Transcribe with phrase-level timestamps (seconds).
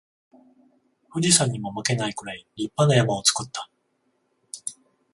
[1.13, 3.69] 富士山にも負けないくらい立派な山を作った